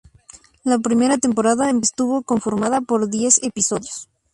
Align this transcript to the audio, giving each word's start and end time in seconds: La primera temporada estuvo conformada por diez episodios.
La 0.63 0.79
primera 0.79 1.19
temporada 1.19 1.69
estuvo 1.69 2.23
conformada 2.23 2.81
por 2.81 3.07
diez 3.07 3.35
episodios. 3.43 4.09